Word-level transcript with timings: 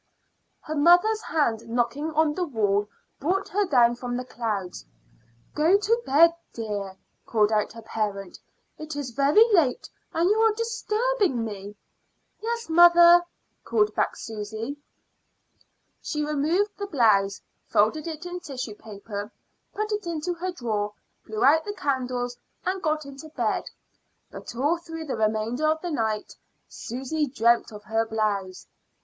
Her 0.61 0.73
mother's 0.73 1.21
hand 1.21 1.69
knocking 1.69 2.09
on 2.15 2.33
the 2.33 2.43
wall 2.47 2.87
brought 3.19 3.47
her 3.49 3.65
down 3.67 3.93
from 3.95 4.17
the 4.17 4.25
clouds. 4.25 4.83
"Go 5.53 5.77
to 5.77 6.01
bed, 6.03 6.33
dear," 6.53 6.97
called 7.27 7.51
out 7.51 7.73
her 7.73 7.83
parent. 7.83 8.39
"It 8.79 8.95
is 8.95 9.11
very 9.11 9.43
late, 9.53 9.91
and 10.11 10.27
you 10.27 10.39
are 10.39 10.53
disturbing 10.53 11.45
me." 11.45 11.75
"Yes, 12.41 12.67
mother," 12.67 13.23
called 13.63 13.93
back 13.93 14.15
Susy. 14.15 14.75
She 16.01 16.25
removed 16.25 16.75
the 16.79 16.87
blouse, 16.87 17.39
folded 17.67 18.07
it 18.07 18.25
in 18.25 18.39
tissue 18.39 18.73
paper, 18.73 19.31
put 19.71 19.91
it 19.91 20.07
into 20.07 20.33
her 20.33 20.51
drawer, 20.51 20.93
blew 21.27 21.43
out 21.43 21.63
the 21.63 21.73
candles, 21.75 22.35
and 22.65 22.81
got 22.81 23.05
into 23.05 23.29
bed. 23.29 23.69
But 24.31 24.55
all 24.55 24.79
through 24.79 25.05
the 25.05 25.15
remainder 25.15 25.67
of 25.67 25.79
the 25.83 25.91
night 25.91 26.35
Susy 26.67 27.27
dreamt 27.27 27.71
of 27.71 27.83
her 27.83 28.03
blouse. 28.03 28.65